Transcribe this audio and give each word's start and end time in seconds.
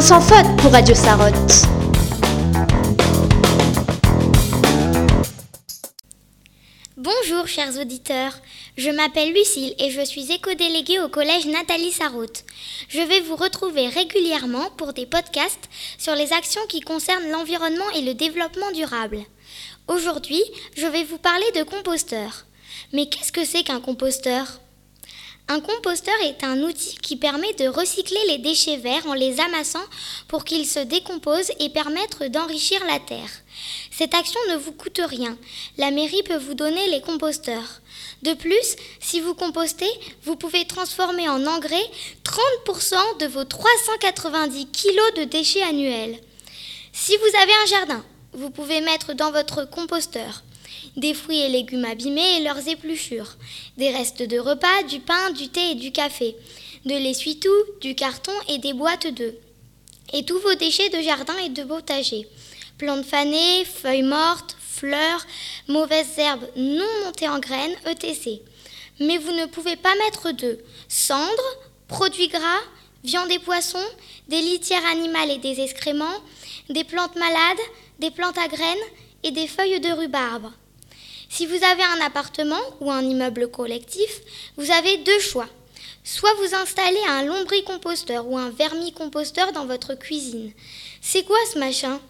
Sans 0.00 0.20
faute 0.20 0.46
pour 0.58 0.70
Radio 0.70 0.94
Sarotte. 0.94 1.34
Bonjour 6.96 7.48
chers 7.48 7.76
auditeurs, 7.80 8.38
je 8.76 8.90
m'appelle 8.90 9.34
Lucille 9.34 9.74
et 9.80 9.90
je 9.90 10.00
suis 10.04 10.30
éco-déléguée 10.30 11.00
au 11.00 11.08
collège 11.08 11.46
Nathalie 11.46 11.90
Sarraute. 11.90 12.44
Je 12.88 13.00
vais 13.00 13.20
vous 13.20 13.34
retrouver 13.34 13.88
régulièrement 13.88 14.70
pour 14.76 14.92
des 14.92 15.04
podcasts 15.04 15.68
sur 15.98 16.14
les 16.14 16.32
actions 16.32 16.66
qui 16.68 16.80
concernent 16.80 17.30
l'environnement 17.30 17.90
et 17.96 18.02
le 18.02 18.14
développement 18.14 18.70
durable. 18.70 19.18
Aujourd'hui, 19.88 20.42
je 20.76 20.86
vais 20.86 21.04
vous 21.04 21.18
parler 21.18 21.50
de 21.56 21.64
composteur. 21.64 22.46
Mais 22.92 23.08
qu'est-ce 23.08 23.32
que 23.32 23.44
c'est 23.44 23.64
qu'un 23.64 23.80
composteur? 23.80 24.60
Un 25.50 25.60
composteur 25.60 26.14
est 26.24 26.44
un 26.44 26.62
outil 26.62 26.96
qui 26.96 27.16
permet 27.16 27.54
de 27.54 27.68
recycler 27.68 28.20
les 28.28 28.38
déchets 28.38 28.76
verts 28.76 29.06
en 29.06 29.14
les 29.14 29.40
amassant 29.40 29.84
pour 30.28 30.44
qu'ils 30.44 30.66
se 30.66 30.80
décomposent 30.80 31.52
et 31.58 31.70
permettre 31.70 32.26
d'enrichir 32.26 32.84
la 32.86 32.98
terre. 32.98 33.30
Cette 33.90 34.14
action 34.14 34.38
ne 34.50 34.56
vous 34.56 34.72
coûte 34.72 35.00
rien. 35.02 35.38
La 35.78 35.90
mairie 35.90 36.22
peut 36.22 36.36
vous 36.36 36.54
donner 36.54 36.90
les 36.90 37.00
composteurs. 37.00 37.80
De 38.22 38.34
plus, 38.34 38.76
si 39.00 39.20
vous 39.20 39.34
compostez, 39.34 39.90
vous 40.24 40.36
pouvez 40.36 40.66
transformer 40.66 41.28
en 41.30 41.46
engrais 41.46 41.90
30% 42.66 43.18
de 43.20 43.26
vos 43.26 43.44
390 43.44 44.66
kg 44.66 45.20
de 45.20 45.24
déchets 45.24 45.62
annuels. 45.62 46.18
Si 46.92 47.16
vous 47.16 47.40
avez 47.40 47.52
un 47.52 47.66
jardin, 47.66 48.04
vous 48.34 48.50
pouvez 48.50 48.82
mettre 48.82 49.14
dans 49.14 49.32
votre 49.32 49.64
composteur 49.68 50.42
des 50.96 51.14
fruits 51.14 51.40
et 51.40 51.48
légumes 51.48 51.84
abîmés 51.84 52.38
et 52.38 52.44
leurs 52.44 52.66
épluchures, 52.68 53.36
des 53.76 53.90
restes 53.90 54.22
de 54.22 54.38
repas, 54.38 54.82
du 54.88 55.00
pain, 55.00 55.30
du 55.30 55.48
thé 55.48 55.72
et 55.72 55.74
du 55.74 55.92
café, 55.92 56.36
de 56.84 56.94
l'essuie-tout, 56.94 57.80
du 57.80 57.94
carton 57.94 58.32
et 58.48 58.58
des 58.58 58.72
boîtes 58.72 59.06
d'œufs, 59.06 59.34
et 60.12 60.24
tous 60.24 60.38
vos 60.38 60.54
déchets 60.54 60.88
de 60.88 61.02
jardin 61.02 61.36
et 61.44 61.50
de 61.50 61.64
potager, 61.64 62.28
plantes 62.78 63.04
fanées, 63.04 63.64
feuilles 63.64 64.02
mortes, 64.02 64.56
fleurs, 64.60 65.26
mauvaises 65.66 66.18
herbes 66.18 66.48
non 66.56 66.86
montées 67.04 67.28
en 67.28 67.38
graines, 67.38 67.76
etc. 67.86 68.40
Mais 69.00 69.18
vous 69.18 69.32
ne 69.32 69.46
pouvez 69.46 69.76
pas 69.76 69.94
mettre 69.96 70.32
d'œufs, 70.32 70.58
cendres, 70.88 71.56
produits 71.88 72.28
gras, 72.28 72.62
viande 73.04 73.30
et 73.30 73.38
poissons, 73.38 73.88
des 74.28 74.40
litières 74.40 74.86
animales 74.86 75.30
et 75.30 75.38
des 75.38 75.60
excréments, 75.60 76.18
des 76.68 76.84
plantes 76.84 77.16
malades, 77.16 77.64
des 77.98 78.10
plantes 78.10 78.38
à 78.38 78.48
graines 78.48 78.76
et 79.22 79.30
des 79.30 79.46
feuilles 79.46 79.80
de 79.80 79.90
rhubarbe. 79.90 80.50
Si 81.28 81.46
vous 81.46 81.62
avez 81.62 81.82
un 81.82 82.00
appartement 82.04 82.60
ou 82.80 82.90
un 82.90 83.02
immeuble 83.02 83.50
collectif, 83.50 84.20
vous 84.56 84.70
avez 84.70 84.98
deux 84.98 85.20
choix. 85.20 85.48
Soit 86.02 86.32
vous 86.34 86.54
installez 86.54 87.00
un 87.06 87.24
lombricomposteur 87.24 88.26
ou 88.26 88.38
un 88.38 88.50
vermicomposteur 88.50 89.52
dans 89.52 89.66
votre 89.66 89.94
cuisine. 89.94 90.52
C'est 91.02 91.24
quoi 91.24 91.38
ce 91.52 91.58
machin? 91.58 92.00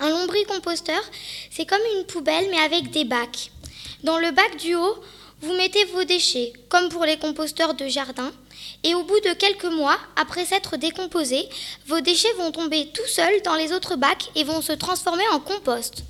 Un 0.00 0.10
lombricomposteur, 0.10 1.00
c'est 1.50 1.66
comme 1.66 1.80
une 1.96 2.04
poubelle 2.06 2.48
mais 2.50 2.58
avec 2.58 2.90
des 2.90 3.04
bacs. 3.04 3.52
Dans 4.02 4.18
le 4.18 4.32
bac 4.32 4.56
du 4.56 4.74
haut, 4.74 4.96
vous 5.40 5.54
mettez 5.54 5.84
vos 5.86 6.04
déchets, 6.04 6.52
comme 6.68 6.88
pour 6.88 7.04
les 7.04 7.18
composteurs 7.18 7.74
de 7.74 7.86
jardin, 7.86 8.32
et 8.82 8.94
au 8.94 9.04
bout 9.04 9.20
de 9.20 9.34
quelques 9.34 9.64
mois, 9.64 9.98
après 10.16 10.44
s'être 10.44 10.76
décomposés, 10.76 11.48
vos 11.86 12.00
déchets 12.00 12.32
vont 12.34 12.50
tomber 12.50 12.88
tout 12.92 13.06
seuls 13.06 13.42
dans 13.42 13.54
les 13.54 13.72
autres 13.72 13.96
bacs 13.96 14.30
et 14.34 14.44
vont 14.44 14.62
se 14.62 14.72
transformer 14.72 15.28
en 15.32 15.40
compost. 15.40 16.04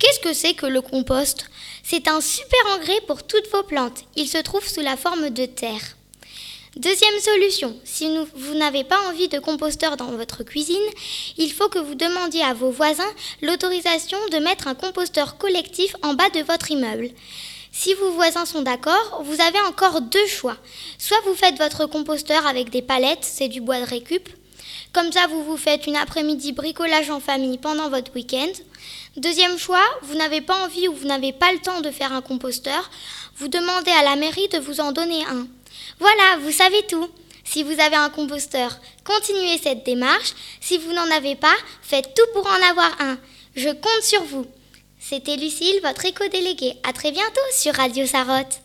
Qu'est-ce 0.00 0.20
que 0.20 0.32
c'est 0.32 0.54
que 0.54 0.64
le 0.64 0.80
compost? 0.80 1.50
C'est 1.82 2.08
un 2.08 2.22
super 2.22 2.58
engrais 2.74 3.02
pour 3.06 3.22
toutes 3.22 3.50
vos 3.52 3.62
plantes. 3.62 4.04
Il 4.16 4.28
se 4.28 4.38
trouve 4.38 4.66
sous 4.66 4.80
la 4.80 4.96
forme 4.96 5.28
de 5.28 5.44
terre. 5.44 5.82
Deuxième 6.74 7.20
solution, 7.20 7.76
si 7.84 8.08
vous 8.34 8.54
n'avez 8.54 8.82
pas 8.82 8.98
envie 9.10 9.28
de 9.28 9.38
composteur 9.38 9.98
dans 9.98 10.12
votre 10.12 10.42
cuisine, 10.42 10.76
il 11.36 11.52
faut 11.52 11.68
que 11.68 11.78
vous 11.78 11.96
demandiez 11.96 12.42
à 12.42 12.54
vos 12.54 12.70
voisins 12.70 13.12
l'autorisation 13.42 14.16
de 14.32 14.38
mettre 14.38 14.68
un 14.68 14.74
composteur 14.74 15.36
collectif 15.36 15.94
en 16.02 16.14
bas 16.14 16.30
de 16.30 16.40
votre 16.44 16.70
immeuble. 16.70 17.10
Si 17.70 17.92
vos 17.92 18.12
voisins 18.12 18.46
sont 18.46 18.62
d'accord, 18.62 19.20
vous 19.22 19.42
avez 19.42 19.60
encore 19.68 20.00
deux 20.00 20.26
choix. 20.26 20.56
Soit 20.96 21.20
vous 21.26 21.34
faites 21.34 21.58
votre 21.58 21.84
composteur 21.84 22.46
avec 22.46 22.70
des 22.70 22.82
palettes, 22.82 23.18
c'est 23.24 23.48
du 23.48 23.60
bois 23.60 23.80
de 23.80 23.86
récup. 23.86 24.30
Comme 24.94 25.12
ça, 25.12 25.26
vous 25.26 25.44
vous 25.44 25.58
faites 25.58 25.86
une 25.86 25.96
après-midi 25.96 26.52
bricolage 26.52 27.10
en 27.10 27.20
famille 27.20 27.58
pendant 27.58 27.90
votre 27.90 28.14
week-end. 28.14 28.50
Deuxième 29.16 29.58
choix, 29.58 29.84
vous 30.02 30.14
n'avez 30.14 30.40
pas 30.40 30.64
envie 30.64 30.86
ou 30.86 30.94
vous 30.94 31.06
n'avez 31.06 31.32
pas 31.32 31.52
le 31.52 31.58
temps 31.58 31.80
de 31.80 31.90
faire 31.90 32.12
un 32.12 32.22
composteur, 32.22 32.88
vous 33.38 33.48
demandez 33.48 33.90
à 33.90 34.04
la 34.04 34.14
mairie 34.14 34.48
de 34.48 34.58
vous 34.58 34.78
en 34.80 34.92
donner 34.92 35.24
un. 35.24 35.48
Voilà, 35.98 36.38
vous 36.42 36.52
savez 36.52 36.86
tout. 36.86 37.08
Si 37.42 37.64
vous 37.64 37.80
avez 37.80 37.96
un 37.96 38.10
composteur, 38.10 38.78
continuez 39.04 39.58
cette 39.58 39.84
démarche. 39.84 40.34
Si 40.60 40.78
vous 40.78 40.92
n'en 40.92 41.10
avez 41.10 41.34
pas, 41.34 41.56
faites 41.82 42.14
tout 42.14 42.32
pour 42.34 42.46
en 42.46 42.70
avoir 42.70 43.00
un. 43.00 43.18
Je 43.56 43.70
compte 43.70 44.02
sur 44.02 44.22
vous. 44.22 44.46
C'était 45.00 45.36
Lucille, 45.36 45.80
votre 45.82 46.04
éco-déléguée. 46.04 46.74
À 46.84 46.92
très 46.92 47.10
bientôt 47.10 47.40
sur 47.52 47.74
Radio 47.74 48.06
Sarotte. 48.06 48.60